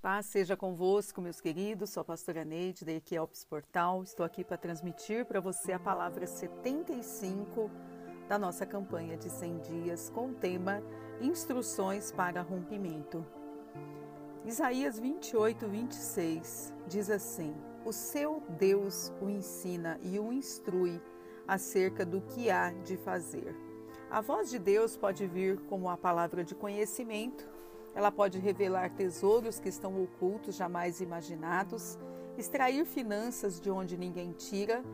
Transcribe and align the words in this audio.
Paz 0.00 0.26
seja 0.26 0.56
convosco, 0.56 1.20
meus 1.20 1.40
queridos. 1.40 1.90
Sou 1.90 2.02
a 2.02 2.04
pastora 2.04 2.44
Neide, 2.44 2.84
da 2.84 2.92
Equielps 2.92 3.42
Portal. 3.42 4.00
Estou 4.04 4.24
aqui 4.24 4.44
para 4.44 4.56
transmitir 4.56 5.26
para 5.26 5.40
você 5.40 5.72
a 5.72 5.78
palavra 5.78 6.24
75 6.24 7.68
da 8.28 8.38
nossa 8.38 8.64
campanha 8.64 9.16
de 9.16 9.28
100 9.28 9.58
dias 9.58 10.08
com 10.08 10.28
o 10.28 10.34
tema 10.34 10.80
Instruções 11.20 12.12
para 12.12 12.42
Rompimento. 12.42 13.26
Isaías 14.44 15.00
28, 15.00 15.66
26 15.66 16.74
diz 16.86 17.10
assim: 17.10 17.52
O 17.84 17.92
seu 17.92 18.40
Deus 18.50 19.12
o 19.20 19.28
ensina 19.28 19.98
e 20.00 20.16
o 20.20 20.32
instrui 20.32 21.02
acerca 21.44 22.06
do 22.06 22.20
que 22.20 22.52
há 22.52 22.70
de 22.84 22.96
fazer. 22.96 23.52
A 24.08 24.20
voz 24.20 24.48
de 24.48 24.60
Deus 24.60 24.96
pode 24.96 25.26
vir 25.26 25.58
como 25.62 25.90
a 25.90 25.96
palavra 25.96 26.44
de 26.44 26.54
conhecimento 26.54 27.57
ela 27.94 28.10
pode 28.10 28.38
revelar 28.38 28.90
tesouros 28.90 29.58
que 29.58 29.68
estão 29.68 30.02
ocultos, 30.02 30.54
jamais 30.54 31.00
imaginados, 31.00 31.98
extrair 32.36 32.84
finanças 32.84 33.60
de 33.60 33.70
onde 33.70 33.96
ninguém 33.96 34.32
tira. 34.32 34.84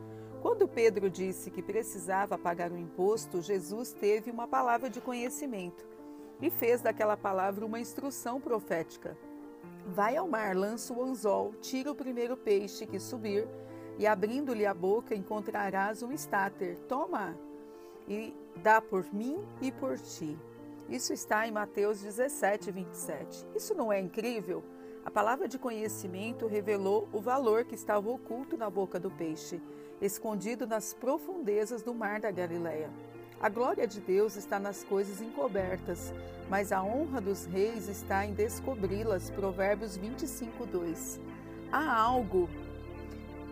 Quando 0.41 0.67
Pedro 0.67 1.09
disse 1.09 1.51
que 1.51 1.61
precisava 1.61 2.37
pagar 2.37 2.71
o 2.71 2.77
imposto, 2.77 3.41
Jesus 3.41 3.91
teve 3.93 4.31
uma 4.31 4.47
palavra 4.47 4.89
de 4.89 5.01
conhecimento 5.01 5.85
e 6.41 6.49
fez 6.49 6.81
daquela 6.81 7.15
palavra 7.15 7.65
uma 7.65 7.79
instrução 7.79 8.41
profética. 8.41 9.17
Vai 9.87 10.17
ao 10.17 10.27
mar, 10.27 10.55
lança 10.55 10.93
o 10.93 11.03
anzol, 11.03 11.53
tira 11.61 11.91
o 11.91 11.95
primeiro 11.95 12.35
peixe 12.35 12.85
que 12.85 12.99
subir, 12.99 13.47
e 13.97 14.05
abrindo-lhe 14.05 14.65
a 14.65 14.73
boca 14.73 15.15
encontrarás 15.15 16.03
um 16.03 16.11
estáter. 16.11 16.77
Toma 16.87 17.37
e 18.07 18.35
dá 18.61 18.81
por 18.81 19.05
mim 19.13 19.37
e 19.61 19.71
por 19.71 19.97
ti. 19.97 20.37
Isso 20.89 21.13
está 21.13 21.47
em 21.47 21.51
Mateus 21.51 22.01
17, 22.01 22.71
27. 22.71 23.47
Isso 23.55 23.73
não 23.73 23.91
é 23.91 23.99
incrível? 23.99 24.63
A 25.03 25.09
palavra 25.09 25.47
de 25.47 25.57
conhecimento 25.57 26.47
revelou 26.47 27.09
o 27.11 27.19
valor 27.19 27.65
que 27.65 27.75
estava 27.75 28.09
oculto 28.09 28.55
na 28.55 28.69
boca 28.69 28.99
do 28.99 29.09
peixe, 29.09 29.61
escondido 29.99 30.67
nas 30.67 30.93
profundezas 30.93 31.81
do 31.81 31.93
mar 31.93 32.19
da 32.19 32.31
Galileia. 32.31 32.89
A 33.39 33.49
glória 33.49 33.87
de 33.87 33.99
Deus 33.99 34.35
está 34.35 34.59
nas 34.59 34.83
coisas 34.83 35.21
encobertas, 35.21 36.13
mas 36.49 36.71
a 36.71 36.81
honra 36.83 37.19
dos 37.19 37.45
reis 37.45 37.87
está 37.87 38.25
em 38.25 38.33
descobri-las. 38.33 39.29
Provérbios 39.29 39.97
25, 39.97 40.65
2. 40.65 41.19
Há 41.71 42.01
algo 42.01 42.49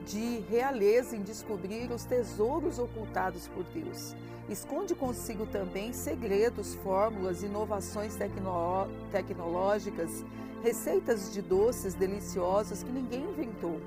de 0.05 0.39
realeza 0.49 1.15
em 1.15 1.21
descobrir 1.21 1.91
os 1.91 2.03
tesouros 2.03 2.79
ocultados 2.79 3.47
por 3.47 3.63
Deus. 3.65 4.15
Esconde 4.49 4.93
consigo 4.93 5.45
também 5.45 5.93
segredos, 5.93 6.75
fórmulas, 6.75 7.43
inovações 7.43 8.15
tecno 8.15 8.87
tecnológicas, 9.11 10.23
receitas 10.61 11.31
de 11.31 11.41
doces 11.41 11.93
deliciosos 11.93 12.83
que 12.83 12.91
ninguém 12.91 13.23
inventou. 13.23 13.79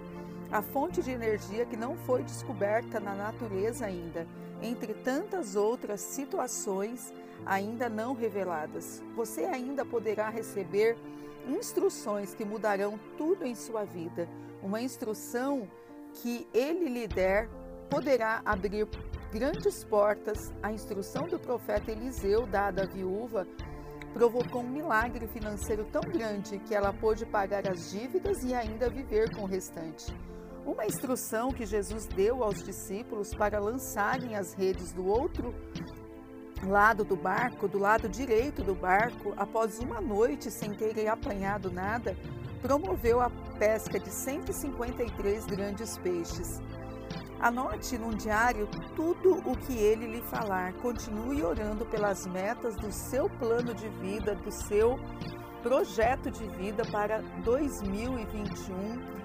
A 0.51 0.63
fonte 0.63 1.03
de 1.03 1.11
energia 1.11 1.67
que 1.67 1.77
não 1.77 1.97
foi 1.97 2.23
descoberta 2.23 2.99
na 3.01 3.15
natureza 3.15 3.85
ainda, 3.85 4.27
entre 4.63 4.95
tantas 4.95 5.57
outras 5.57 6.01
situações 6.01 7.13
ainda 7.45 7.89
não 7.89 8.15
reveladas. 8.15 9.03
Você 9.15 9.45
ainda 9.45 9.85
poderá 9.85 10.31
receber 10.31 10.97
instruções 11.49 12.35
que 12.35 12.45
mudarão 12.45 12.99
tudo 13.19 13.45
em 13.45 13.55
sua 13.55 13.85
vida. 13.85 14.29
Uma 14.63 14.81
instrução 14.81 15.69
que 16.17 16.47
ele 16.53 16.89
lhe 16.89 17.07
der 17.07 17.49
poderá 17.91 18.43
abrir 18.45 18.89
grandes 19.33 19.85
portas. 19.85 20.53
A 20.63 20.73
instrução 20.73 21.27
do 21.27 21.39
profeta 21.39 21.91
Eliseu, 21.91 22.47
dada 22.47 22.83
à 22.83 22.87
viúva, 22.87 23.47
provocou 24.13 24.63
um 24.63 24.69
milagre 24.69 25.27
financeiro 25.27 25.85
tão 25.93 26.01
grande 26.01 26.59
que 26.61 26.75
ela 26.75 26.93
pôde 26.93 27.27
pagar 27.27 27.69
as 27.69 27.91
dívidas 27.91 28.43
e 28.43 28.55
ainda 28.55 28.89
viver 28.89 29.35
com 29.35 29.43
o 29.43 29.47
restante. 29.47 30.07
Uma 30.65 30.87
instrução 30.87 31.53
que 31.53 31.65
Jesus 31.65 32.07
deu 32.07 32.43
aos 32.43 32.63
discípulos 32.63 33.35
para 33.35 33.61
lançarem 33.61 34.35
as 34.35 34.55
redes 34.55 34.93
do 34.93 35.07
outro 35.07 35.55
lado 36.65 37.05
do 37.05 37.15
barco, 37.15 37.69
do 37.69 37.79
lado 37.79 38.09
direito 38.09 38.63
do 38.63 38.75
barco, 38.75 39.35
após 39.37 39.79
uma 39.79 40.01
noite 40.01 40.51
sem 40.51 40.73
terem 40.73 41.09
apanhado 41.09 41.71
nada, 41.71 42.17
promoveu 42.57 43.21
a 43.21 43.31
pesca 43.59 43.99
de 43.99 44.11
153 44.11 45.47
grandes 45.47 45.99
peixes. 45.99 46.61
Anote 47.39 47.99
num 47.99 48.11
diário 48.11 48.67
tudo 48.95 49.43
o 49.45 49.57
que 49.57 49.77
ele 49.77 50.07
lhe 50.07 50.23
falar. 50.23 50.73
Continue 50.75 51.43
orando 51.43 51.85
pelas 51.85 52.27
metas 52.27 52.77
do 52.77 52.91
seu 52.91 53.29
plano 53.29 53.75
de 53.75 53.89
vida, 53.89 54.35
do 54.35 54.51
seu 54.51 54.99
projeto 55.63 56.31
de 56.31 56.47
vida 56.49 56.85
para 56.91 57.21
2021. 57.45 59.17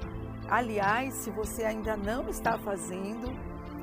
Aliás, 0.49 1.13
se 1.13 1.29
você 1.31 1.63
ainda 1.63 1.95
não 1.95 2.27
está 2.27 2.57
fazendo, 2.57 3.31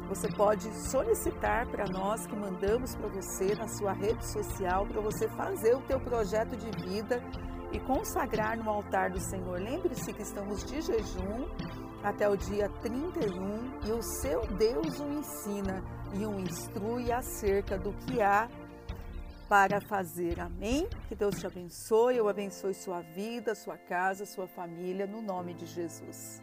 você 0.08 0.28
pode 0.28 0.70
solicitar 0.74 1.66
para 1.66 1.86
nós 1.86 2.26
que 2.26 2.36
mandamos 2.36 2.94
para 2.94 3.08
você 3.08 3.54
na 3.54 3.68
sua 3.68 3.92
rede 3.92 4.26
social 4.26 4.86
para 4.86 5.00
você 5.00 5.28
fazer 5.28 5.74
o 5.74 5.82
teu 5.82 6.00
projeto 6.00 6.56
de 6.56 6.70
vida 6.86 7.22
e 7.72 7.80
consagrar 7.80 8.56
no 8.56 8.70
altar 8.70 9.10
do 9.10 9.20
Senhor. 9.20 9.60
Lembre-se 9.60 10.12
que 10.12 10.22
estamos 10.22 10.64
de 10.64 10.80
jejum 10.80 11.48
até 12.02 12.28
o 12.28 12.36
dia 12.36 12.68
31 12.80 13.86
e 13.86 13.92
o 13.92 14.02
seu 14.02 14.46
Deus 14.46 15.00
o 15.00 15.08
ensina 15.08 15.82
e 16.14 16.24
o 16.24 16.38
instrui 16.38 17.12
acerca 17.12 17.76
do 17.76 17.92
que 17.92 18.22
há 18.22 18.48
para 19.48 19.80
fazer. 19.80 20.40
Amém? 20.40 20.88
Que 21.08 21.14
Deus 21.14 21.38
te 21.38 21.46
abençoe, 21.46 22.16
eu 22.16 22.28
abençoe 22.28 22.74
sua 22.74 23.00
vida, 23.00 23.54
sua 23.54 23.78
casa, 23.78 24.26
sua 24.26 24.46
família, 24.46 25.06
no 25.06 25.22
nome 25.22 25.54
de 25.54 25.66
Jesus. 25.66 26.42